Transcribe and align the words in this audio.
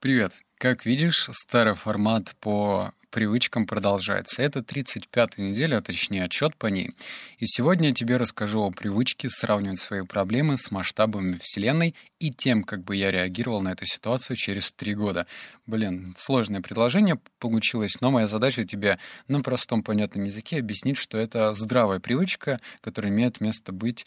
Привет. 0.00 0.42
Как 0.58 0.86
видишь, 0.86 1.28
старый 1.32 1.74
формат 1.74 2.36
по 2.38 2.92
привычкам 3.10 3.66
продолжается. 3.66 4.40
Это 4.42 4.60
35-я 4.60 5.48
неделя, 5.48 5.78
а 5.78 5.82
точнее 5.82 6.22
отчет 6.22 6.54
по 6.54 6.68
ней. 6.68 6.90
И 7.38 7.46
сегодня 7.46 7.88
я 7.88 7.94
тебе 7.94 8.16
расскажу 8.16 8.62
о 8.62 8.70
привычке 8.70 9.28
сравнивать 9.28 9.80
свои 9.80 10.02
проблемы 10.02 10.56
с 10.56 10.70
масштабами 10.70 11.36
Вселенной 11.42 11.96
и 12.20 12.30
тем, 12.30 12.62
как 12.62 12.84
бы 12.84 12.94
я 12.94 13.10
реагировал 13.10 13.60
на 13.60 13.72
эту 13.72 13.86
ситуацию 13.86 14.36
через 14.36 14.70
три 14.72 14.94
года. 14.94 15.26
Блин, 15.66 16.14
сложное 16.16 16.60
предложение 16.60 17.18
получилось, 17.40 18.00
но 18.00 18.12
моя 18.12 18.28
задача 18.28 18.62
тебе 18.62 19.00
на 19.26 19.42
простом 19.42 19.82
понятном 19.82 20.22
языке 20.22 20.60
объяснить, 20.60 20.96
что 20.96 21.18
это 21.18 21.52
здравая 21.54 21.98
привычка, 21.98 22.60
которая 22.82 23.10
имеет 23.10 23.40
место 23.40 23.72
быть 23.72 24.06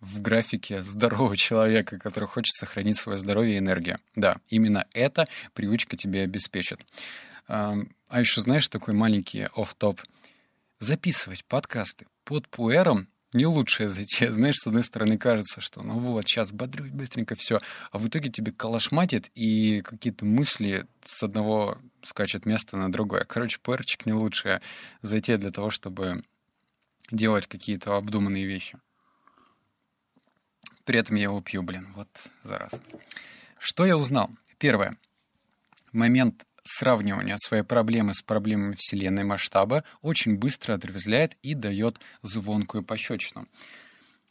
в 0.00 0.20
графике 0.22 0.82
здорового 0.82 1.36
человека, 1.36 1.98
который 1.98 2.28
хочет 2.28 2.52
сохранить 2.54 2.96
свое 2.96 3.18
здоровье 3.18 3.56
и 3.56 3.58
энергию. 3.58 3.98
Да, 4.14 4.38
именно 4.48 4.86
эта 4.92 5.26
привычка 5.52 5.96
тебе 5.96 6.22
обеспечит. 6.22 6.80
Эм, 7.48 7.94
а 8.08 8.20
еще 8.20 8.40
знаешь, 8.40 8.68
такой 8.68 8.94
маленький 8.94 9.48
оф-топ. 9.54 10.00
Записывать 10.78 11.44
подкасты 11.44 12.06
под 12.24 12.48
пуэром 12.48 13.08
не 13.32 13.46
лучшая 13.46 13.88
затея. 13.88 14.32
Знаешь, 14.32 14.56
с 14.56 14.66
одной 14.66 14.82
стороны 14.82 15.18
кажется, 15.18 15.60
что 15.60 15.82
ну 15.82 15.98
вот, 15.98 16.26
сейчас 16.26 16.52
бодрюсь 16.52 16.90
быстренько 16.90 17.34
все, 17.34 17.60
а 17.90 17.98
в 17.98 18.08
итоге 18.08 18.30
тебе 18.30 18.52
калашматит, 18.52 19.30
и 19.34 19.82
какие-то 19.82 20.24
мысли 20.24 20.86
с 21.02 21.22
одного 21.22 21.78
скачут 22.02 22.46
место 22.46 22.76
на 22.76 22.90
другое. 22.90 23.24
Короче, 23.24 23.58
пуэрчик 23.62 24.06
не 24.06 24.12
лучшая 24.12 24.62
затея 25.02 25.38
для 25.38 25.50
того, 25.50 25.70
чтобы 25.70 26.24
делать 27.10 27.46
какие-то 27.46 27.96
обдуманные 27.96 28.46
вещи. 28.46 28.78
При 30.86 31.00
этом 31.00 31.16
я 31.16 31.24
его 31.24 31.42
пью, 31.42 31.62
блин, 31.62 31.92
вот 31.94 32.08
зараза. 32.44 32.80
Что 33.58 33.84
я 33.84 33.96
узнал? 33.98 34.30
Первое. 34.56 34.96
Момент 35.92 36.46
сравнивания 36.62 37.36
своей 37.38 37.64
проблемы 37.64 38.14
с 38.14 38.22
проблемами 38.22 38.76
Вселенной 38.78 39.24
масштаба 39.24 39.84
очень 40.00 40.36
быстро 40.36 40.74
отрезвляет 40.74 41.36
и 41.42 41.54
дает 41.54 41.98
звонкую 42.22 42.84
пощечину. 42.84 43.48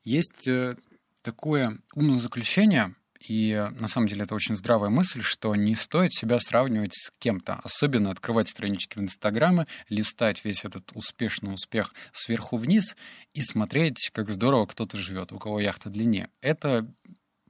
Есть 0.05 0.47
э, 0.47 0.77
такое 1.21 1.79
умное 1.93 2.19
заключение, 2.19 2.95
и 3.27 3.69
на 3.79 3.87
самом 3.87 4.07
деле 4.07 4.23
это 4.23 4.35
очень 4.35 4.55
здравая 4.55 4.89
мысль, 4.89 5.21
что 5.21 5.55
не 5.55 5.75
стоит 5.75 6.13
себя 6.13 6.39
сравнивать 6.39 6.93
с 6.93 7.11
кем-то. 7.19 7.59
Особенно 7.63 8.11
открывать 8.11 8.49
странички 8.49 8.97
в 8.97 9.01
Инстаграме, 9.01 9.67
листать 9.89 10.43
весь 10.45 10.65
этот 10.65 10.91
успешный 10.93 11.53
успех 11.53 11.93
сверху 12.11 12.57
вниз 12.57 12.95
и 13.33 13.41
смотреть, 13.41 14.09
как 14.13 14.29
здорово 14.29 14.65
кто-то 14.65 14.97
живет, 14.97 15.31
у 15.31 15.39
кого 15.39 15.59
яхта 15.59 15.89
длиннее. 15.89 16.29
Это 16.41 16.87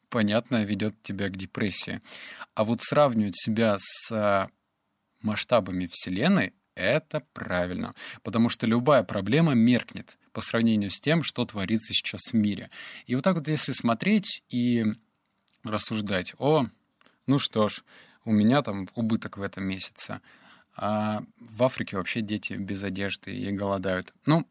понятно, 0.09 0.64
ведет 0.64 1.02
тебя 1.03 1.30
к 1.30 1.36
депрессии. 1.36 2.02
А 2.53 2.64
вот 2.64 2.81
сравнивать 2.81 3.36
себя 3.36 3.76
с 3.80 4.12
э, 4.12 4.48
масштабами 5.22 5.88
Вселенной 5.92 6.53
это 6.76 7.23
правильно, 7.34 7.96
потому 8.22 8.50
что 8.50 8.68
любая 8.68 9.03
проблема 9.03 9.53
меркнет 9.53 10.18
по 10.34 10.42
сравнению 10.42 10.92
с 10.92 11.00
тем, 11.00 11.23
что 11.23 11.46
творится 11.46 11.94
сейчас 11.94 12.22
в 12.31 12.34
мире. 12.34 12.70
И 13.08 13.16
вот 13.16 13.23
так 13.23 13.36
вот, 13.36 13.48
если 13.48 13.72
смотреть 13.72 14.44
и 14.50 14.86
рассуждать, 15.66 16.34
о, 16.38 16.68
ну 17.28 17.40
что 17.40 17.70
ж, 17.70 17.84
у 18.24 18.32
меня 18.32 18.62
там 18.62 18.88
убыток 18.96 19.38
в 19.38 19.42
этом 19.42 19.66
месяце, 19.66 20.22
а 20.76 21.24
в 21.40 21.64
Африке 21.64 21.98
вообще 21.98 22.22
дети 22.22 22.54
без 22.54 22.84
одежды 22.84 23.36
и 23.36 23.52
голодают. 23.52 24.14
Ну, 24.26 24.48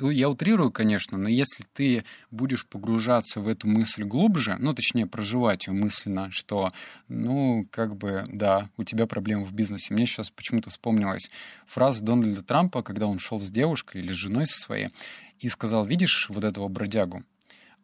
я 0.00 0.28
утрирую, 0.28 0.70
конечно, 0.70 1.16
но 1.16 1.28
если 1.28 1.64
ты 1.72 2.04
будешь 2.30 2.66
погружаться 2.66 3.40
в 3.40 3.48
эту 3.48 3.66
мысль 3.66 4.04
глубже, 4.04 4.56
ну, 4.58 4.74
точнее, 4.74 5.06
проживать 5.06 5.66
ее 5.66 5.72
мысленно, 5.72 6.30
что, 6.30 6.72
ну, 7.08 7.66
как 7.70 7.96
бы, 7.96 8.26
да, 8.28 8.68
у 8.76 8.84
тебя 8.84 9.06
проблемы 9.06 9.44
в 9.44 9.54
бизнесе. 9.54 9.94
Мне 9.94 10.06
сейчас 10.06 10.30
почему-то 10.30 10.68
вспомнилась 10.68 11.30
фраза 11.66 12.02
Дональда 12.02 12.42
Трампа, 12.42 12.82
когда 12.82 13.06
он 13.06 13.18
шел 13.18 13.40
с 13.40 13.48
девушкой 13.50 14.02
или 14.02 14.12
с 14.12 14.16
женой 14.16 14.46
со 14.46 14.60
своей, 14.60 14.90
и 15.38 15.48
сказал, 15.48 15.86
видишь 15.86 16.28
вот 16.28 16.44
этого 16.44 16.68
бродягу? 16.68 17.24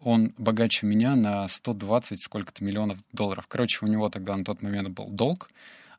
Он 0.04 0.34
богаче 0.36 0.86
меня 0.86 1.16
на 1.16 1.46
120 1.48 2.20
сколько-то 2.20 2.64
миллионов 2.64 2.98
долларов. 3.12 3.46
Короче, 3.48 3.84
у 3.84 3.88
него 3.88 4.08
тогда 4.08 4.36
на 4.36 4.44
тот 4.44 4.62
момент 4.62 4.90
был 4.90 5.08
долг, 5.08 5.50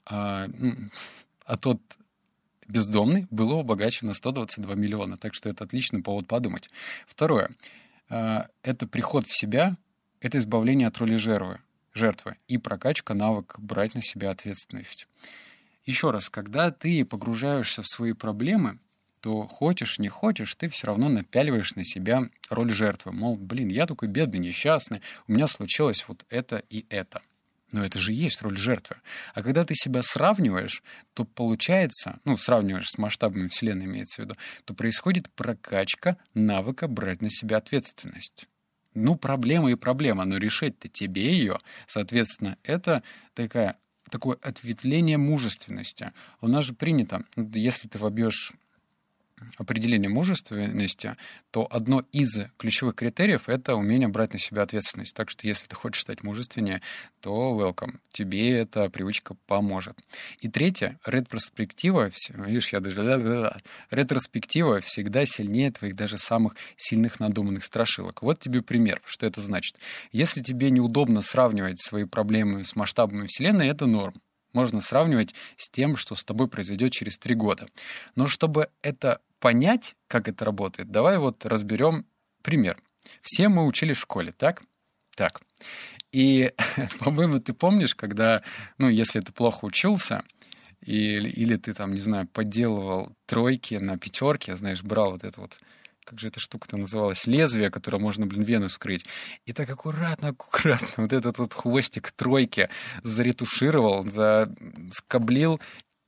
а, 0.05 0.47
а 1.45 1.57
тот 1.57 1.79
бездомный 2.67 3.27
был 3.29 3.51
его 3.51 3.63
богаче 3.63 4.05
на 4.05 4.13
122 4.13 4.75
миллиона. 4.75 5.17
Так 5.17 5.33
что 5.33 5.49
это 5.49 5.63
отличный 5.63 6.01
повод 6.01 6.27
подумать. 6.27 6.69
Второе. 7.07 7.51
А, 8.09 8.47
это 8.61 8.87
приход 8.87 9.25
в 9.25 9.37
себя, 9.37 9.77
это 10.19 10.37
избавление 10.37 10.87
от 10.87 10.97
роли 10.97 11.15
жертвы, 11.15 11.59
жертвы 11.93 12.37
и 12.47 12.57
прокачка 12.57 13.13
навык 13.13 13.55
брать 13.57 13.95
на 13.95 14.01
себя 14.01 14.31
ответственность. 14.31 15.07
Еще 15.85 16.11
раз, 16.11 16.29
когда 16.29 16.71
ты 16.71 17.03
погружаешься 17.03 17.81
в 17.81 17.87
свои 17.87 18.13
проблемы, 18.13 18.79
то 19.23 19.47
хочешь, 19.47 19.99
не 19.99 20.09
хочешь, 20.09 20.53
ты 20.55 20.67
все 20.67 20.87
равно 20.87 21.07
напяливаешь 21.07 21.75
на 21.75 21.85
себя 21.85 22.23
роль 22.49 22.71
жертвы. 22.71 23.13
Мол, 23.13 23.37
блин, 23.37 23.69
я 23.69 23.87
такой 23.87 24.09
бедный, 24.09 24.39
несчастный, 24.39 25.01
у 25.29 25.31
меня 25.31 25.47
случилось 25.47 26.03
вот 26.09 26.25
это 26.29 26.61
и 26.69 26.85
это. 26.89 27.21
Но 27.71 27.85
это 27.85 27.99
же 27.99 28.11
есть 28.11 28.41
роль 28.41 28.57
жертвы. 28.57 28.97
А 29.33 29.41
когда 29.41 29.63
ты 29.63 29.75
себя 29.75 30.03
сравниваешь, 30.03 30.83
то 31.13 31.23
получается, 31.23 32.19
ну, 32.25 32.35
сравниваешь 32.35 32.89
с 32.89 32.97
масштабами 32.97 33.47
Вселенной, 33.47 33.85
имеется 33.85 34.21
в 34.21 34.25
виду, 34.25 34.35
то 34.65 34.73
происходит 34.73 35.31
прокачка 35.31 36.17
навыка 36.33 36.89
брать 36.89 37.21
на 37.21 37.29
себя 37.29 37.57
ответственность. 37.57 38.49
Ну, 38.93 39.15
проблема 39.15 39.71
и 39.71 39.75
проблема, 39.75 40.25
но 40.25 40.35
решить-то 40.35 40.89
тебе 40.89 41.31
ее. 41.31 41.59
Соответственно, 41.87 42.57
это 42.63 43.03
такая 43.35 43.77
такое 44.11 44.37
ответвление 44.41 45.17
мужественности. 45.17 46.11
У 46.41 46.47
нас 46.47 46.65
же 46.65 46.73
принято, 46.73 47.23
если 47.35 47.87
ты 47.87 47.97
вобьешь 47.97 48.53
определения 49.57 50.09
мужественности, 50.09 51.15
то 51.51 51.67
одно 51.69 52.05
из 52.11 52.39
ключевых 52.57 52.95
критериев— 52.95 53.43
это 53.47 53.75
умение 53.75 54.07
брать 54.07 54.33
на 54.33 54.39
себя 54.39 54.63
ответственность. 54.63 55.15
Так 55.15 55.29
что 55.29 55.47
если 55.47 55.67
ты 55.67 55.75
хочешь 55.75 56.01
стать 56.01 56.23
мужественнее, 56.23 56.81
то 57.21 57.57
welcome. 57.59 57.99
Тебе 58.09 58.59
эта 58.59 58.89
привычка 58.89 59.35
поможет. 59.47 59.97
И 60.39 60.47
третье, 60.49 60.99
ретроспектива, 61.05 62.11
видишь, 62.29 62.73
я 62.73 62.79
даже... 62.79 63.53
Ретроспектива 63.91 64.79
всегда 64.81 65.25
сильнее 65.25 65.71
твоих 65.71 65.95
даже 65.95 66.17
самых 66.17 66.55
сильных 66.77 67.19
надуманных 67.19 67.65
страшилок. 67.65 68.21
Вот 68.21 68.39
тебе 68.39 68.61
пример, 68.61 69.01
что 69.05 69.25
это 69.25 69.41
значит. 69.41 69.77
Если 70.11 70.41
тебе 70.41 70.69
неудобно 70.69 71.21
сравнивать 71.21 71.81
свои 71.81 72.05
проблемы 72.05 72.63
с 72.63 72.75
масштабами 72.75 73.27
Вселенной, 73.27 73.67
это 73.67 73.85
норм 73.85 74.15
можно 74.53 74.81
сравнивать 74.81 75.33
с 75.57 75.69
тем, 75.69 75.97
что 75.97 76.15
с 76.15 76.23
тобой 76.23 76.47
произойдет 76.47 76.91
через 76.91 77.17
три 77.17 77.35
года. 77.35 77.67
Но 78.15 78.27
чтобы 78.27 78.69
это 78.81 79.19
понять, 79.43 79.97
как 80.07 80.29
это 80.29 80.45
работает, 80.45 80.89
давай 80.89 81.17
вот 81.17 81.45
разберем 81.45 82.05
пример. 82.43 82.81
Все 83.21 83.49
мы 83.49 83.65
учили 83.65 83.91
в 83.91 83.99
школе, 83.99 84.31
так? 84.31 84.61
Так. 85.17 85.41
И, 86.13 86.53
по-моему, 86.99 87.39
ты 87.39 87.51
помнишь, 87.51 87.93
когда, 87.93 88.41
ну, 88.77 88.87
если 88.87 89.19
ты 89.19 89.33
плохо 89.33 89.65
учился, 89.65 90.23
или, 90.79 91.27
или 91.27 91.57
ты 91.57 91.73
там, 91.73 91.91
не 91.91 91.99
знаю, 91.99 92.25
подделывал 92.25 93.11
тройки 93.25 93.75
на 93.75 93.97
пятерке, 93.97 94.55
знаешь, 94.55 94.81
брал 94.81 95.11
вот 95.11 95.25
это 95.25 95.41
вот, 95.41 95.59
как 96.05 96.19
же 96.21 96.29
эта 96.29 96.39
штука-то 96.39 96.77
называлась, 96.77 97.27
лезвие, 97.27 97.69
которое 97.69 97.97
можно, 97.97 98.25
блин, 98.25 98.43
вену 98.43 98.69
скрыть. 98.69 99.05
И 99.45 99.51
так 99.51 99.69
аккуратно, 99.69 100.29
аккуратно 100.39 101.03
вот 101.03 101.11
этот 101.11 101.37
вот 101.37 101.53
хвостик 101.53 102.13
тройки 102.13 102.69
заретушировал, 103.01 104.03
заскоблил 104.03 105.59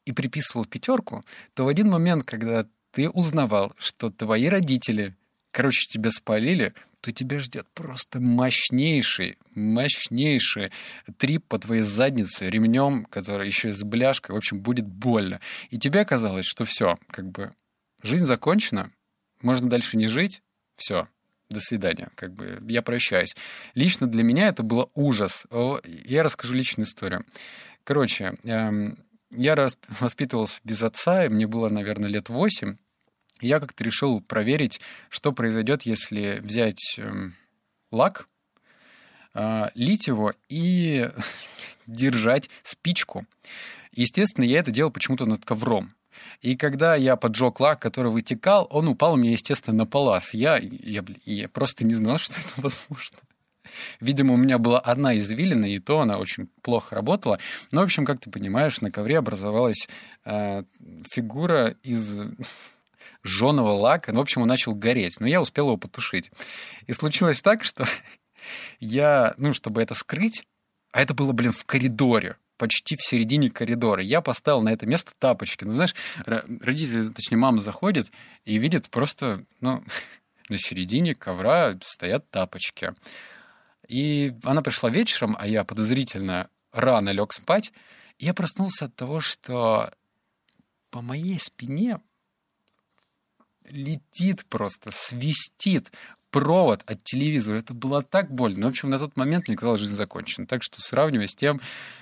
и 0.06 0.14
приписывал 0.14 0.64
пятерку, 0.64 1.26
то 1.54 1.66
в 1.66 1.68
один 1.68 1.90
момент, 1.90 2.24
когда 2.24 2.66
ты 2.96 3.10
узнавал, 3.10 3.74
что 3.78 4.10
твои 4.10 4.48
родители, 4.48 5.16
короче, 5.52 5.86
тебя 5.86 6.10
спалили, 6.12 6.74
то 7.02 7.12
тебя 7.12 7.40
ждет 7.40 7.68
просто 7.74 8.22
мощнейший, 8.22 9.38
мощнейший 9.54 10.72
трип 11.18 11.44
по 11.46 11.60
твоей 11.60 11.82
заднице 11.82 12.50
ремнем, 12.50 13.04
который 13.04 13.48
еще 13.48 13.70
и 13.70 13.74
с 13.74 13.84
бляшкой, 13.84 14.34
в 14.34 14.38
общем, 14.38 14.62
будет 14.62 14.88
больно. 14.88 15.42
И 15.72 15.78
тебе 15.78 16.06
казалось, 16.06 16.46
что 16.46 16.64
все, 16.64 16.98
как 17.12 17.30
бы 17.30 17.52
жизнь 18.02 18.24
закончена, 18.24 18.92
можно 19.42 19.70
дальше 19.70 19.98
не 19.98 20.08
жить, 20.08 20.42
все, 20.78 21.10
до 21.50 21.60
свидания, 21.60 22.12
как 22.16 22.34
бы 22.34 22.64
я 22.70 22.82
прощаюсь. 22.82 23.36
Лично 23.74 24.08
для 24.08 24.24
меня 24.24 24.48
это 24.48 24.64
было 24.64 24.90
ужас. 24.96 25.46
Я 25.84 26.24
расскажу 26.24 26.54
личную 26.54 26.88
историю. 26.88 27.26
Короче, 27.84 28.36
эм, 28.44 28.98
я 29.32 29.68
воспитывался 30.00 30.62
без 30.64 30.82
отца, 30.82 31.26
и 31.26 31.30
мне 31.30 31.46
было, 31.46 31.68
наверное, 31.68 32.10
лет 32.10 32.30
восемь 32.30 32.78
я 33.42 33.60
как-то 33.60 33.84
решил 33.84 34.22
проверить, 34.22 34.82
что 35.10 35.32
произойдет, 35.32 35.84
если 35.84 36.40
взять 36.42 36.98
э, 36.98 37.30
лак, 37.92 38.28
э, 39.34 39.70
лить 39.76 40.08
его 40.08 40.34
и 40.50 41.10
держать 41.88 42.50
спичку. 42.64 43.26
Естественно, 43.92 44.46
я 44.46 44.60
это 44.60 44.72
делал 44.72 44.92
почему-то 44.92 45.26
над 45.26 45.46
ковром. 45.46 45.94
И 46.42 46.56
когда 46.56 46.96
я 46.96 47.16
поджег 47.16 47.60
лак, 47.60 47.82
который 47.82 48.12
вытекал, 48.12 48.68
он 48.70 48.88
упал 48.88 49.18
мне, 49.18 49.34
естественно, 49.34 49.78
на 49.78 49.86
палас. 49.86 50.34
Я, 50.34 50.58
я, 50.58 51.04
я 51.26 51.50
просто 51.50 51.86
не 51.86 51.94
знал, 51.94 52.18
что 52.20 52.34
это 52.40 52.62
возможно. 52.62 53.20
Видимо, 54.00 54.36
у 54.36 54.38
меня 54.38 54.58
была 54.58 54.80
одна 54.80 55.18
извилина, 55.18 55.66
и 55.66 55.80
то 55.80 56.00
она 56.00 56.18
очень 56.18 56.48
плохо 56.62 56.96
работала. 56.96 57.40
Но, 57.72 57.82
в 57.82 57.84
общем, 57.84 58.06
как 58.06 58.20
ты 58.20 58.30
понимаешь, 58.30 58.82
на 58.82 58.92
ковре 58.92 59.18
образовалась 59.18 59.90
э, 60.24 60.64
фигура 61.10 61.76
из 61.84 62.22
жженого 63.24 63.72
лака. 63.72 64.12
Ну, 64.12 64.20
в 64.20 64.22
общем, 64.22 64.42
он 64.42 64.48
начал 64.48 64.74
гореть, 64.74 65.20
но 65.20 65.28
я 65.28 65.42
успел 65.42 65.68
его 65.68 65.78
потушить. 65.78 66.32
И 66.88 66.94
случилось 66.94 67.42
так, 67.42 67.64
что 67.64 67.86
я, 68.80 69.34
ну, 69.38 69.54
чтобы 69.54 69.82
это 69.82 69.96
скрыть, 69.96 70.44
а 70.92 71.02
это 71.02 71.14
было, 71.14 71.32
блин, 71.32 71.52
в 71.52 71.66
коридоре, 71.66 72.38
почти 72.58 72.96
в 72.96 73.04
середине 73.04 73.50
коридора. 73.50 74.02
Я 74.02 74.22
поставил 74.22 74.62
на 74.62 74.70
это 74.70 74.86
место 74.86 75.12
тапочки. 75.18 75.64
Ну, 75.64 75.74
знаешь, 75.74 75.96
родители, 76.26 77.04
точнее, 77.10 77.38
мама 77.38 77.62
заходит 77.62 78.12
и 78.46 78.58
видит 78.58 78.90
просто, 78.90 79.46
ну, 79.60 79.84
на 80.50 80.58
середине 80.58 81.16
ковра 81.16 81.74
стоят 81.82 82.30
тапочки. 82.30 82.94
И 83.88 84.34
она 84.44 84.62
пришла 84.62 84.90
вечером, 84.90 85.36
а 85.40 85.48
я 85.48 85.64
подозрительно 85.64 86.50
рано 86.72 87.10
лег 87.10 87.34
спать. 87.34 87.72
И 88.18 88.26
я 88.26 88.34
проснулся 88.34 88.86
от 88.86 88.96
того, 88.96 89.20
что 89.20 89.92
по 90.90 91.02
моей 91.02 91.38
спине 91.40 92.00
летит 93.70 94.46
просто, 94.46 94.92
свистит 94.92 95.92
провод 96.32 96.84
от 96.86 97.04
телевизора. 97.04 97.60
Это 97.60 97.74
было 97.74 98.02
так 98.02 98.30
больно. 98.30 98.66
В 98.66 98.70
общем, 98.70 98.90
на 98.90 99.00
тот 99.00 99.16
момент 99.16 99.48
мне 99.48 99.56
казалось, 99.56 99.80
жизнь 99.80 99.94
закончена. 99.94 100.46
Так 100.46 100.64
что 100.64 100.82
сравнивай 100.82 101.30
с 101.30 101.36
тем, 101.36 101.62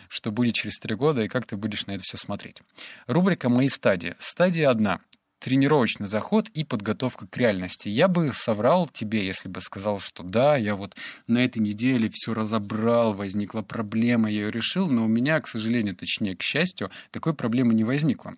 что 0.09 0.31
будет 0.31 0.55
через 0.55 0.79
три 0.79 0.95
года 0.95 1.21
и 1.21 1.27
как 1.27 1.45
ты 1.45 1.55
будешь 1.55 1.85
на 1.85 1.91
это 1.91 2.03
все 2.03 2.17
смотреть. 2.17 2.61
Рубрика 3.05 3.49
«Мои 3.49 3.67
стадии». 3.67 4.15
Стадия 4.19 4.69
одна 4.69 5.01
тренировочный 5.43 6.07
заход 6.07 6.47
и 6.49 6.63
подготовка 6.63 7.27
к 7.27 7.35
реальности. 7.35 7.89
Я 7.89 8.07
бы 8.07 8.31
соврал 8.33 8.87
тебе, 8.87 9.25
если 9.25 9.49
бы 9.49 9.59
сказал, 9.59 9.99
что 9.99 10.23
да, 10.23 10.55
я 10.55 10.75
вот 10.75 10.95
на 11.27 11.39
этой 11.39 11.59
неделе 11.59 12.09
все 12.09 12.33
разобрал, 12.33 13.13
возникла 13.13 13.61
проблема, 13.61 14.31
я 14.31 14.45
ее 14.45 14.51
решил, 14.51 14.89
но 14.89 15.03
у 15.03 15.07
меня, 15.09 15.41
к 15.41 15.47
сожалению, 15.47 15.97
точнее, 15.97 16.37
к 16.37 16.41
счастью, 16.41 16.91
такой 17.11 17.33
проблемы 17.33 17.73
не 17.73 17.83
возникло. 17.83 18.35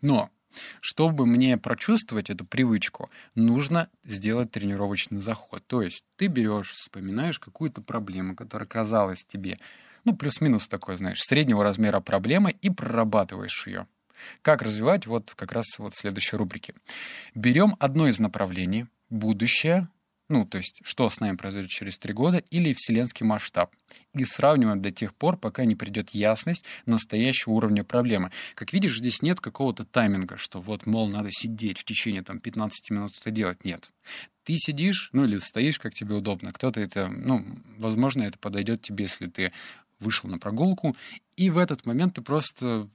Но 0.00 0.30
чтобы 0.80 1.26
мне 1.26 1.56
прочувствовать 1.56 2.30
эту 2.30 2.44
привычку, 2.44 3.10
нужно 3.34 3.88
сделать 4.04 4.50
тренировочный 4.50 5.20
заход. 5.20 5.66
То 5.66 5.82
есть 5.82 6.04
ты 6.16 6.26
берешь, 6.26 6.72
вспоминаешь 6.72 7.38
какую-то 7.38 7.82
проблему, 7.82 8.34
которая 8.34 8.68
казалась 8.68 9.24
тебе, 9.24 9.58
ну, 10.04 10.16
плюс-минус 10.16 10.68
такой, 10.68 10.96
знаешь, 10.96 11.20
среднего 11.20 11.62
размера 11.62 12.00
проблемы 12.00 12.54
и 12.62 12.70
прорабатываешь 12.70 13.66
ее. 13.66 13.86
Как 14.42 14.62
развивать? 14.62 15.06
Вот 15.06 15.32
как 15.36 15.52
раз 15.52 15.78
вот 15.78 15.94
в 15.94 15.98
следующей 15.98 16.36
рубрике. 16.36 16.74
Берем 17.34 17.76
одно 17.78 18.08
из 18.08 18.18
направлений, 18.18 18.86
будущее, 19.10 19.88
ну, 20.28 20.44
то 20.44 20.58
есть, 20.58 20.80
что 20.82 21.08
с 21.08 21.20
нами 21.20 21.36
произойдет 21.36 21.70
через 21.70 21.98
три 21.98 22.12
года, 22.12 22.38
или 22.50 22.74
вселенский 22.74 23.24
масштаб. 23.24 23.74
И 24.14 24.24
сравниваем 24.24 24.82
до 24.82 24.90
тех 24.90 25.14
пор, 25.14 25.36
пока 25.36 25.64
не 25.64 25.74
придет 25.74 26.10
ясность 26.10 26.64
настоящего 26.86 27.54
уровня 27.54 27.84
проблемы. 27.84 28.30
Как 28.54 28.72
видишь, 28.72 28.98
здесь 28.98 29.22
нет 29.22 29.40
какого-то 29.40 29.84
тайминга, 29.84 30.36
что 30.36 30.60
вот, 30.60 30.86
мол, 30.86 31.08
надо 31.08 31.30
сидеть 31.32 31.78
в 31.78 31.84
течение 31.84 32.22
там 32.22 32.40
15 32.40 32.90
минут 32.90 33.12
это 33.18 33.30
делать. 33.30 33.64
Нет. 33.64 33.90
Ты 34.44 34.56
сидишь, 34.56 35.10
ну, 35.12 35.24
или 35.24 35.38
стоишь, 35.38 35.78
как 35.78 35.94
тебе 35.94 36.14
удобно. 36.14 36.52
Кто-то 36.52 36.80
это, 36.80 37.08
ну, 37.08 37.44
возможно, 37.78 38.22
это 38.22 38.38
подойдет 38.38 38.82
тебе, 38.82 39.04
если 39.04 39.26
ты 39.26 39.52
вышел 39.98 40.28
на 40.28 40.38
прогулку, 40.38 40.96
и 41.36 41.50
в 41.50 41.58
этот 41.58 41.86
момент 41.86 42.14
ты 42.14 42.22
просто 42.22 42.88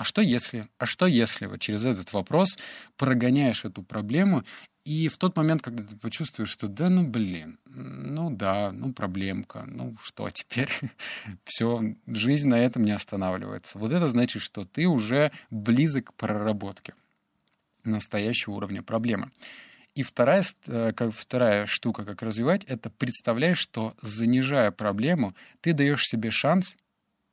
а 0.00 0.04
что 0.04 0.22
если? 0.22 0.66
А 0.78 0.86
что 0.86 1.04
если 1.04 1.44
вот 1.44 1.60
через 1.60 1.84
этот 1.84 2.14
вопрос 2.14 2.56
прогоняешь 2.96 3.66
эту 3.66 3.82
проблему, 3.82 4.44
и 4.84 5.08
в 5.08 5.18
тот 5.18 5.36
момент, 5.36 5.62
когда 5.62 5.82
ты 5.82 5.96
почувствуешь, 5.96 6.48
что 6.48 6.66
да, 6.66 6.88
ну 6.88 7.06
блин, 7.06 7.58
ну 7.66 8.30
да, 8.30 8.72
ну 8.72 8.92
проблемка, 8.92 9.64
ну 9.66 9.96
что 10.02 10.30
теперь? 10.30 10.70
Все, 11.44 11.94
жизнь 12.06 12.48
на 12.48 12.58
этом 12.58 12.84
не 12.84 12.92
останавливается. 12.92 13.78
Вот 13.78 13.92
это 13.92 14.08
значит, 14.08 14.42
что 14.42 14.64
ты 14.64 14.86
уже 14.86 15.32
близок 15.50 16.06
к 16.06 16.14
проработке 16.14 16.94
настоящего 17.84 18.54
уровня 18.54 18.82
проблемы. 18.82 19.30
И 19.94 20.02
вторая, 20.02 20.44
э, 20.66 20.92
как, 20.92 21.12
вторая 21.12 21.66
штука, 21.66 22.04
как 22.04 22.22
развивать, 22.22 22.64
это 22.64 22.90
представляешь, 22.90 23.58
что 23.58 23.94
занижая 24.00 24.70
проблему, 24.70 25.34
ты 25.60 25.72
даешь 25.72 26.06
себе 26.06 26.30
шанс 26.30 26.76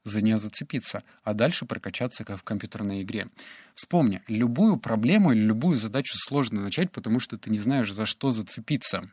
за 0.07 0.21
нее 0.21 0.37
зацепиться, 0.37 1.03
а 1.23 1.33
дальше 1.33 1.65
прокачаться 1.65 2.23
как 2.23 2.39
в 2.39 2.43
компьютерной 2.43 3.01
игре. 3.01 3.27
Вспомни, 3.75 4.21
любую 4.27 4.77
проблему 4.77 5.31
или 5.31 5.39
любую 5.39 5.75
задачу 5.75 6.13
сложно 6.15 6.61
начать, 6.61 6.91
потому 6.91 7.19
что 7.19 7.37
ты 7.37 7.49
не 7.49 7.57
знаешь, 7.57 7.91
за 7.93 8.05
что 8.05 8.31
зацепиться. 8.31 9.11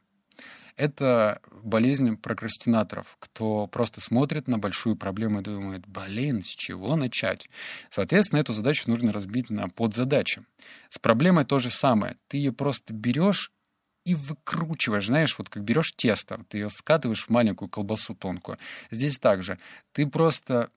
Это 0.76 1.40
болезнь 1.62 2.16
прокрастинаторов, 2.16 3.16
кто 3.20 3.68
просто 3.68 4.00
смотрит 4.00 4.48
на 4.48 4.58
большую 4.58 4.96
проблему 4.96 5.40
и 5.40 5.44
думает, 5.44 5.86
блин, 5.86 6.42
с 6.42 6.48
чего 6.48 6.96
начать? 6.96 7.48
Соответственно, 7.90 8.40
эту 8.40 8.52
задачу 8.52 8.90
нужно 8.90 9.12
разбить 9.12 9.50
на 9.50 9.68
подзадачи. 9.68 10.44
С 10.88 10.98
проблемой 10.98 11.44
то 11.44 11.60
же 11.60 11.70
самое. 11.70 12.16
Ты 12.26 12.38
ее 12.38 12.52
просто 12.52 12.92
берешь 12.92 13.52
и 14.04 14.14
выкручиваешь, 14.14 15.06
знаешь, 15.06 15.38
вот 15.38 15.48
как 15.48 15.62
берешь 15.62 15.94
тесто, 15.96 16.40
ты 16.48 16.58
ее 16.58 16.70
скатываешь 16.70 17.26
в 17.26 17.30
маленькую 17.30 17.68
колбасу 17.68 18.14
тонкую. 18.14 18.58
Здесь 18.90 19.18
также. 19.18 19.58
Ты 19.92 20.06
просто 20.06 20.70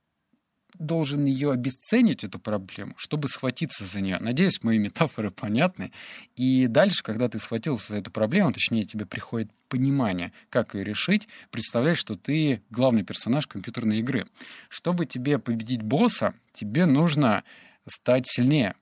должен 0.79 1.25
ее 1.25 1.51
обесценить, 1.51 2.23
эту 2.23 2.39
проблему, 2.39 2.93
чтобы 2.97 3.27
схватиться 3.27 3.85
за 3.85 4.01
нее. 4.01 4.17
Надеюсь, 4.19 4.63
мои 4.63 4.77
метафоры 4.77 5.31
понятны. 5.31 5.91
И 6.35 6.67
дальше, 6.67 7.03
когда 7.03 7.29
ты 7.29 7.39
схватился 7.39 7.93
за 7.93 7.99
эту 7.99 8.11
проблему, 8.11 8.53
точнее, 8.53 8.85
тебе 8.85 9.05
приходит 9.05 9.49
понимание, 9.69 10.31
как 10.49 10.75
ее 10.75 10.83
решить, 10.83 11.27
представляешь, 11.51 11.97
что 11.97 12.15
ты 12.15 12.61
главный 12.69 13.03
персонаж 13.03 13.47
компьютерной 13.47 13.99
игры. 13.99 14.27
Чтобы 14.69 15.05
тебе 15.05 15.39
победить 15.39 15.81
босса, 15.81 16.33
тебе 16.53 16.85
нужно 16.85 17.43
стать 17.85 18.27
сильнее. 18.27 18.75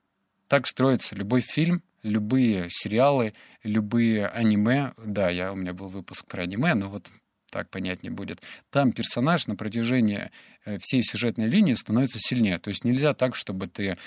Так 0.48 0.66
строится 0.66 1.14
любой 1.14 1.40
фильм, 1.40 1.82
любые 2.02 2.68
сериалы, 2.70 3.34
любые 3.62 4.28
аниме. 4.28 4.92
Да, 5.04 5.28
я, 5.28 5.52
у 5.52 5.56
меня 5.56 5.74
был 5.74 5.88
выпуск 5.88 6.26
про 6.26 6.42
аниме, 6.42 6.74
но 6.74 6.88
вот 6.88 7.10
так 7.50 7.70
понятнее 7.70 8.12
будет. 8.12 8.42
Там 8.70 8.92
персонаж 8.92 9.46
на 9.46 9.56
протяжении 9.56 10.30
всей 10.80 11.02
сюжетной 11.02 11.46
линии 11.46 11.74
становится 11.74 12.18
сильнее. 12.20 12.58
То 12.58 12.68
есть 12.68 12.84
нельзя 12.84 13.14
так, 13.14 13.36
чтобы 13.36 13.66
ты 13.66 13.98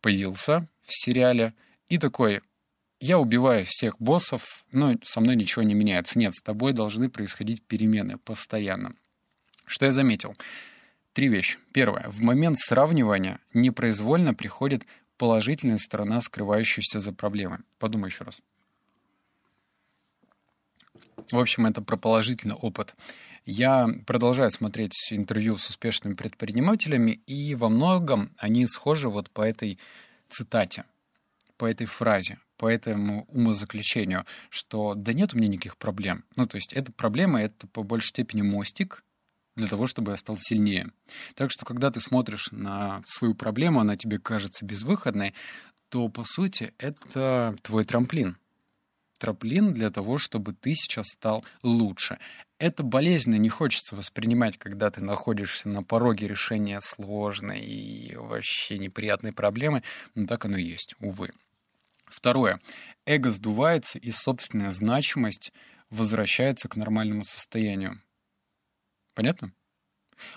появился 0.00 0.68
в 0.82 0.92
сериале 0.92 1.54
и 1.88 1.98
такой, 1.98 2.40
я 3.00 3.18
убиваю 3.18 3.64
всех 3.66 3.98
боссов, 3.98 4.64
но 4.70 4.94
со 5.02 5.20
мной 5.20 5.36
ничего 5.36 5.62
не 5.62 5.74
меняется. 5.74 6.18
Нет, 6.18 6.34
с 6.34 6.42
тобой 6.42 6.72
должны 6.72 7.08
происходить 7.08 7.62
перемены 7.62 8.16
постоянно. 8.18 8.94
Что 9.64 9.86
я 9.86 9.92
заметил? 9.92 10.36
Три 11.12 11.28
вещи. 11.28 11.58
Первое. 11.72 12.08
В 12.08 12.20
момент 12.20 12.58
сравнивания 12.58 13.40
непроизвольно 13.52 14.34
приходит 14.34 14.86
положительная 15.18 15.78
сторона, 15.78 16.20
скрывающаяся 16.20 17.00
за 17.00 17.12
проблемой. 17.12 17.58
Подумай 17.78 18.08
еще 18.08 18.24
раз. 18.24 18.40
В 21.30 21.38
общем, 21.38 21.66
это 21.66 21.82
про 21.82 21.96
положительный 21.96 22.54
опыт. 22.54 22.94
Я 23.44 23.88
продолжаю 24.06 24.50
смотреть 24.50 25.08
интервью 25.10 25.56
с 25.56 25.68
успешными 25.68 26.14
предпринимателями, 26.14 27.22
и 27.26 27.54
во 27.54 27.68
многом 27.68 28.32
они 28.38 28.66
схожи 28.66 29.08
вот 29.08 29.30
по 29.30 29.42
этой 29.42 29.78
цитате, 30.28 30.84
по 31.56 31.66
этой 31.66 31.86
фразе, 31.86 32.38
по 32.56 32.66
этому 32.66 33.24
умозаключению, 33.28 34.24
что 34.48 34.94
да 34.94 35.12
нет 35.12 35.34
у 35.34 35.38
меня 35.38 35.48
никаких 35.48 35.76
проблем. 35.76 36.24
Ну, 36.36 36.46
то 36.46 36.56
есть 36.56 36.72
эта 36.72 36.92
проблема— 36.92 37.40
это 37.42 37.66
по 37.66 37.82
большей 37.82 38.08
степени 38.08 38.42
мостик 38.42 39.02
для 39.56 39.66
того, 39.66 39.86
чтобы 39.86 40.12
я 40.12 40.16
стал 40.16 40.36
сильнее. 40.38 40.92
Так 41.34 41.50
что, 41.50 41.64
когда 41.64 41.90
ты 41.90 42.00
смотришь 42.00 42.48
на 42.52 43.02
свою 43.06 43.34
проблему, 43.34 43.80
она 43.80 43.96
тебе 43.96 44.18
кажется 44.18 44.64
безвыходной, 44.64 45.34
то, 45.88 46.08
по 46.08 46.24
сути, 46.24 46.72
это 46.78 47.56
твой 47.62 47.84
трамплин— 47.84 48.38
трамплин 49.22 49.72
для 49.72 49.88
того, 49.90 50.18
чтобы 50.18 50.52
ты 50.52 50.74
сейчас 50.74 51.06
стал 51.10 51.44
лучше. 51.62 52.18
Это 52.58 52.82
болезненно 52.82 53.36
не 53.36 53.48
хочется 53.48 53.94
воспринимать, 53.94 54.58
когда 54.58 54.90
ты 54.90 55.00
находишься 55.00 55.68
на 55.68 55.84
пороге 55.84 56.26
решения 56.26 56.80
сложной 56.80 57.60
и 57.60 58.16
вообще 58.16 58.78
неприятной 58.78 59.32
проблемы, 59.32 59.84
но 60.16 60.26
так 60.26 60.44
оно 60.44 60.56
и 60.56 60.64
есть, 60.64 60.96
увы. 60.98 61.30
Второе. 62.06 62.60
Эго 63.06 63.30
сдувается, 63.30 64.00
и 64.00 64.10
собственная 64.10 64.72
значимость 64.72 65.52
возвращается 65.88 66.68
к 66.68 66.74
нормальному 66.74 67.22
состоянию. 67.22 68.02
Понятно? 69.14 69.52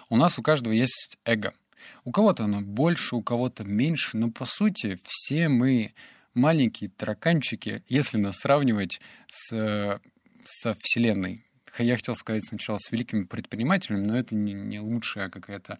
У 0.09 0.15
нас 0.15 0.37
у 0.37 0.43
каждого 0.43 0.73
есть 0.73 1.17
эго. 1.25 1.55
У 2.03 2.11
кого-то 2.11 2.43
оно 2.43 2.61
больше, 2.61 3.15
у 3.15 3.23
кого-то 3.23 3.63
меньше, 3.63 4.15
но 4.15 4.29
по 4.29 4.45
сути 4.45 4.99
все 5.03 5.49
мы 5.49 5.95
маленькие 6.35 6.89
тараканчики, 6.89 7.77
если 7.87 8.17
нас 8.17 8.37
сравнивать 8.37 8.99
с, 9.27 9.99
со 10.43 10.75
Вселенной. 10.79 11.45
Я 11.77 11.95
хотел 11.95 12.15
сказать 12.15 12.45
сначала 12.45 12.77
с 12.77 12.91
великими 12.91 13.23
предпринимателями, 13.23 14.05
но 14.05 14.17
это 14.17 14.35
не, 14.35 14.53
не 14.53 14.79
лучшая 14.79 15.29
какая-то 15.29 15.77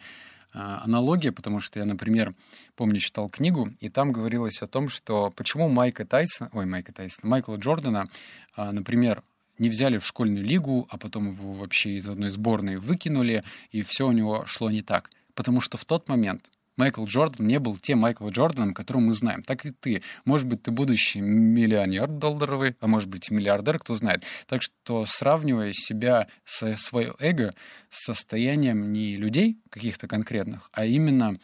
а, 0.54 0.82
аналогия, 0.84 1.32
потому 1.32 1.60
что 1.60 1.80
я, 1.80 1.86
например, 1.86 2.34
помню, 2.76 3.00
читал 3.00 3.30
книгу, 3.30 3.70
и 3.80 3.90
там 3.90 4.12
говорилось 4.12 4.62
о 4.62 4.68
том, 4.68 4.90
что 4.90 5.32
почему 5.36 5.70
Майка 5.70 6.06
Тайсона, 6.06 6.50
ой, 6.54 6.66
Майка 6.66 6.94
Тайсона, 6.94 7.30
Майкла 7.30 7.56
Джордана, 7.58 8.10
а, 8.56 8.72
например, 8.72 9.24
не 9.58 9.70
взяли 9.70 9.98
в 9.98 10.06
школьную 10.06 10.46
лигу, 10.46 10.88
а 10.90 10.98
потом 10.98 11.32
его 11.32 11.54
вообще 11.54 11.96
из 11.96 12.08
одной 12.08 12.30
сборной 12.30 12.78
выкинули, 12.78 13.44
и 13.72 13.84
все 13.84 14.08
у 14.08 14.12
него 14.12 14.46
шло 14.46 14.70
не 14.70 14.82
так. 14.82 15.12
Потому 15.34 15.62
что 15.62 15.78
в 15.78 15.86
тот 15.86 16.08
момент 16.08 16.52
Майкл 16.78 17.06
Джордан 17.06 17.48
не 17.48 17.60
был 17.60 17.78
тем 17.78 18.00
Майкл 18.00 18.28
Джорданом, 18.30 18.74
которого 18.74 19.04
мы 19.04 19.14
знаем. 19.14 19.44
Так 19.44 19.66
и 19.66 19.72
ты. 19.72 20.02
Может 20.26 20.48
быть, 20.48 20.64
ты 20.64 20.72
будущий 20.72 21.22
миллионер 21.22 22.08
долларовый, 22.08 22.76
а 22.80 22.88
может 22.88 23.10
быть, 23.10 23.32
миллиардер, 23.32 23.80
кто 23.80 23.96
знает. 23.96 24.24
Так 24.48 24.62
что 24.62 25.06
сравнивая 25.06 25.72
себя, 25.74 26.28
со, 26.44 26.76
свое 26.78 27.16
эго 27.20 27.54
с 27.90 28.06
состоянием 28.06 28.92
не 28.92 29.16
людей 29.16 29.58
каких-то 29.70 30.08
конкретных, 30.08 30.70
а 30.74 30.86
именно 30.86 31.36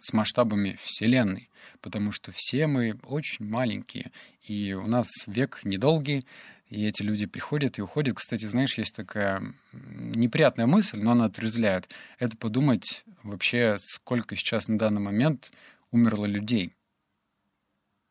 с 0.00 0.12
масштабами 0.12 0.78
Вселенной, 0.82 1.50
потому 1.80 2.10
что 2.12 2.32
все 2.34 2.66
мы 2.66 2.98
очень 3.04 3.44
маленькие, 3.44 4.10
и 4.42 4.72
у 4.72 4.86
нас 4.86 5.08
век 5.26 5.60
недолгий, 5.64 6.24
и 6.70 6.86
эти 6.86 7.02
люди 7.02 7.26
приходят 7.26 7.78
и 7.78 7.82
уходят. 7.82 8.16
Кстати, 8.16 8.46
знаешь, 8.46 8.78
есть 8.78 8.94
такая 8.94 9.42
неприятная 9.72 10.66
мысль, 10.66 10.98
но 10.98 11.12
она 11.12 11.24
отрезвляет. 11.24 11.92
Это 12.18 12.36
подумать 12.36 13.04
вообще, 13.24 13.76
сколько 13.78 14.36
сейчас 14.36 14.68
на 14.68 14.78
данный 14.78 15.00
момент 15.00 15.50
умерло 15.90 16.26
людей. 16.26 16.76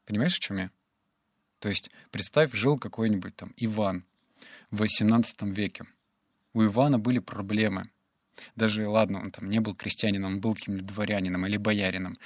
Понимаешь, 0.06 0.36
о 0.36 0.42
чем 0.42 0.58
я? 0.58 0.72
То 1.60 1.70
есть 1.70 1.90
представь, 2.12 2.54
жил 2.54 2.78
какой-нибудь 2.78 3.36
там 3.36 3.54
Иван 3.56 4.04
в 4.72 4.84
XVIII 4.84 5.54
веке. 5.54 5.86
У 6.54 6.64
Ивана 6.64 7.00
были 7.00 7.20
проблемы. 7.20 7.90
Даже, 8.56 8.88
ладно, 8.88 9.22
он 9.22 9.32
там 9.32 9.50
не 9.50 9.60
был 9.60 9.74
крестьянином, 9.74 10.34
он 10.34 10.42
был 10.42 10.56
каким-нибудь 10.56 10.86
дворянином 10.86 11.46
или 11.46 11.56
боярином. 11.56 12.18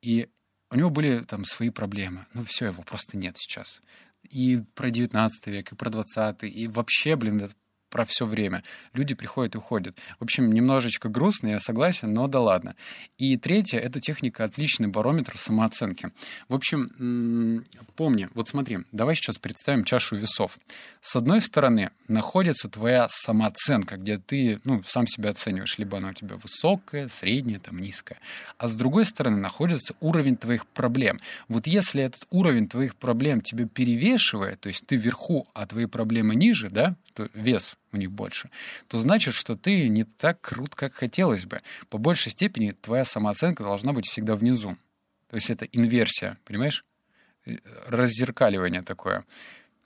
И 0.00 0.28
у 0.70 0.76
него 0.76 0.88
были 0.88 1.20
там 1.20 1.44
свои 1.44 1.68
проблемы. 1.68 2.26
Ну, 2.32 2.44
все, 2.44 2.66
его 2.66 2.82
просто 2.82 3.18
нет 3.18 3.36
сейчас 3.36 3.82
и 4.28 4.58
про 4.74 4.90
19 4.90 5.46
век, 5.48 5.72
и 5.72 5.76
про 5.76 5.90
20 5.90 6.44
и 6.44 6.68
вообще, 6.68 7.16
блин, 7.16 7.40
это 7.42 7.54
про 7.92 8.06
все 8.06 8.26
время. 8.26 8.64
Люди 8.94 9.14
приходят 9.14 9.54
и 9.54 9.58
уходят. 9.58 9.98
В 10.18 10.24
общем, 10.24 10.50
немножечко 10.50 11.08
грустно, 11.08 11.48
я 11.48 11.60
согласен, 11.60 12.12
но 12.14 12.26
да 12.26 12.40
ладно. 12.40 12.74
И 13.18 13.36
третье— 13.36 13.78
это 13.80 14.00
техника 14.00 14.44
отличный 14.44 14.88
барометр 14.88 15.36
самооценки. 15.36 16.10
В 16.48 16.54
общем, 16.54 17.62
помни, 17.94 18.28
вот 18.34 18.48
смотри, 18.48 18.78
давай 18.92 19.14
сейчас 19.14 19.38
представим 19.38 19.84
чашу 19.84 20.16
весов. 20.16 20.58
С 21.02 21.14
одной 21.16 21.42
стороны 21.42 21.90
находится 22.08 22.70
твоя 22.70 23.08
самооценка, 23.10 23.98
где 23.98 24.16
ты, 24.16 24.58
ну, 24.64 24.82
сам 24.84 25.06
себя 25.06 25.30
оцениваешь, 25.30 25.76
либо 25.76 25.98
она 25.98 26.08
у 26.08 26.14
тебя 26.14 26.36
высокая, 26.36 27.08
средняя, 27.08 27.60
там, 27.60 27.78
низкая. 27.78 28.18
А 28.56 28.68
с 28.68 28.74
другой 28.74 29.04
стороны 29.04 29.36
находится 29.36 29.94
уровень 30.00 30.38
твоих 30.38 30.66
проблем. 30.66 31.20
Вот 31.48 31.66
если 31.66 32.02
этот 32.02 32.26
уровень 32.30 32.68
твоих 32.68 32.96
проблем 32.96 33.42
тебе 33.42 33.66
перевешивает, 33.66 34.60
то 34.60 34.70
есть 34.70 34.86
ты 34.86 34.96
вверху, 34.96 35.46
а 35.52 35.66
твои 35.66 35.84
проблемы 35.84 36.34
ниже, 36.34 36.70
да, 36.70 36.96
то 37.14 37.28
вес 37.34 37.76
у 37.92 37.96
них 37.96 38.10
больше, 38.10 38.50
то 38.88 38.98
значит, 38.98 39.34
что 39.34 39.56
ты 39.56 39.88
не 39.88 40.04
так 40.04 40.40
крут, 40.40 40.74
как 40.74 40.94
хотелось 40.94 41.46
бы. 41.46 41.62
По 41.88 41.98
большей 41.98 42.32
степени 42.32 42.72
твоя 42.72 43.04
самооценка 43.04 43.62
должна 43.62 43.92
быть 43.92 44.06
всегда 44.06 44.34
внизу. 44.34 44.76
То 45.28 45.36
есть 45.36 45.50
это 45.50 45.64
инверсия, 45.66 46.38
понимаешь? 46.44 46.84
Э, 47.44 47.56
раззеркаливание 47.86 48.82
такое. 48.82 49.24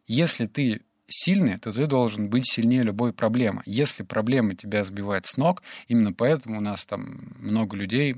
Если 0.06 0.46
ты 0.46 0.82
сильный, 1.08 1.58
то 1.58 1.72
ты 1.72 1.86
должен 1.86 2.28
быть 2.28 2.48
сильнее 2.50 2.82
любой 2.82 3.12
проблемы. 3.12 3.62
Если 3.64 4.02
проблема 4.02 4.54
тебя 4.54 4.84
сбивает 4.84 5.26
с 5.26 5.36
ног, 5.36 5.62
именно 5.88 6.12
поэтому 6.12 6.58
у 6.58 6.60
нас 6.60 6.84
там 6.84 7.34
много 7.38 7.76
людей, 7.76 8.16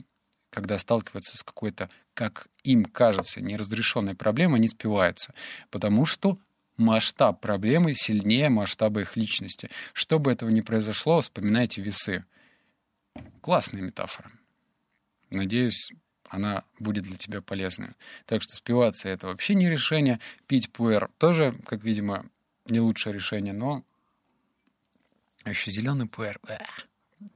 когда 0.50 0.78
сталкиваются 0.78 1.36
с 1.36 1.42
какой-то, 1.42 1.90
как 2.14 2.48
им 2.62 2.84
кажется, 2.84 3.40
неразрешенной 3.40 4.14
проблемой, 4.14 4.60
не 4.60 4.68
спиваются. 4.68 5.34
Потому 5.70 6.04
что 6.04 6.38
масштаб 6.78 7.40
проблемы 7.40 7.94
сильнее 7.94 8.48
масштаба 8.48 9.02
их 9.02 9.16
личности. 9.16 9.70
Чтобы 9.92 10.32
этого 10.32 10.48
не 10.48 10.62
произошло, 10.62 11.20
вспоминайте 11.20 11.82
весы. 11.82 12.24
Классная 13.40 13.82
метафора. 13.82 14.30
Надеюсь, 15.30 15.90
она 16.28 16.64
будет 16.78 17.04
для 17.04 17.16
тебя 17.16 17.42
полезной. 17.42 17.90
Так 18.26 18.42
что 18.42 18.54
спиваться— 18.54 19.08
это 19.10 19.26
вообще 19.26 19.54
не 19.54 19.68
решение. 19.68 20.20
Пить 20.46 20.70
пуэр 20.70 21.10
тоже, 21.18 21.58
как 21.66 21.82
видимо, 21.82 22.26
не 22.66 22.80
лучшее 22.80 23.12
решение, 23.12 23.52
но 23.52 23.84
еще 25.44 25.70
зеленый 25.70 26.06
пуэр. 26.06 26.38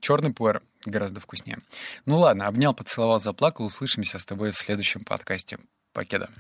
Черный 0.01 0.33
пуэр 0.33 0.63
гораздо 0.85 1.21
вкуснее. 1.21 1.59
Ну 2.07 2.19
ладно, 2.19 2.47
обнял, 2.47 2.75
поцеловал, 2.75 3.19
заплакал. 3.19 3.67
Услышимся 3.67 4.19
с 4.19 4.27
тобой 4.27 4.53
в 4.53 4.57
следующем 4.57 5.05
подкасте. 5.05 5.59
Покеда. 5.93 6.31